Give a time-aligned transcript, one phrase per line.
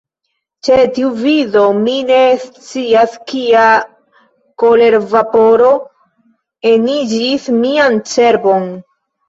[0.67, 3.67] Ĉe tiu vido, mi ne scias kia
[4.65, 5.71] kolervaporo
[6.75, 8.71] eniĝis mian cerbon.